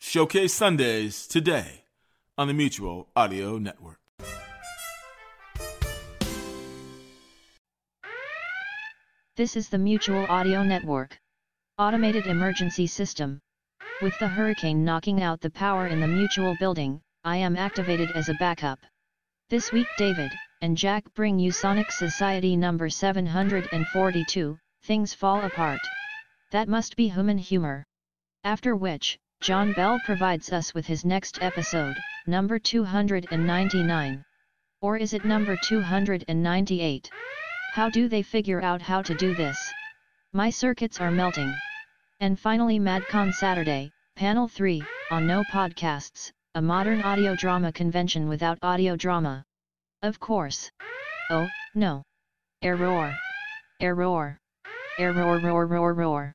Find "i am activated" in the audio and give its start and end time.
17.24-18.12